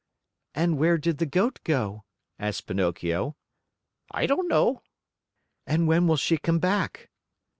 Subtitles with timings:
[0.55, 2.05] "And where did the Goat go?"
[2.39, 3.35] asked Pinocchio.
[4.09, 4.81] "I don't know."
[5.67, 7.11] "And when will she come back?"